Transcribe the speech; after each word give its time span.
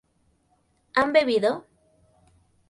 ¿han 0.97 1.09
bebido? 1.17 1.51